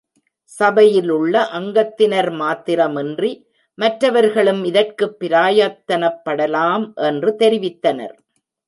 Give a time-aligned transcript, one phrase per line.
[0.59, 3.31] சபையிலுள்ள அங்கத்தினர் மாத்திரமின்றி,
[3.77, 8.15] மற்றவர்களும் இதற்குப் பிரயத்தனப்படலாம் என்றும் தெரிவித்தனர்.